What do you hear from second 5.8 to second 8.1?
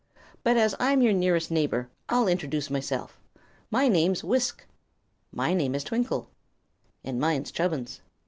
Twinkle." "And mine's Chubbins."